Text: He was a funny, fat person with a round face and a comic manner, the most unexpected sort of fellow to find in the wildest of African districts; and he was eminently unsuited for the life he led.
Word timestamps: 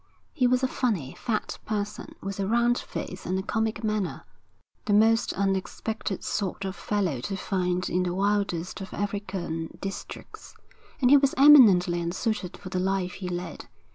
He 0.33 0.47
was 0.47 0.63
a 0.63 0.67
funny, 0.67 1.13
fat 1.15 1.59
person 1.63 2.15
with 2.23 2.39
a 2.39 2.47
round 2.47 2.79
face 2.79 3.23
and 3.27 3.37
a 3.37 3.43
comic 3.43 3.83
manner, 3.83 4.25
the 4.85 4.93
most 4.93 5.31
unexpected 5.33 6.23
sort 6.23 6.65
of 6.65 6.75
fellow 6.75 7.19
to 7.21 7.37
find 7.37 7.87
in 7.87 8.01
the 8.01 8.15
wildest 8.15 8.81
of 8.81 8.95
African 8.95 9.77
districts; 9.79 10.55
and 11.01 11.11
he 11.11 11.17
was 11.17 11.35
eminently 11.37 12.01
unsuited 12.01 12.57
for 12.57 12.69
the 12.69 12.79
life 12.79 13.13
he 13.13 13.29
led. 13.29 13.67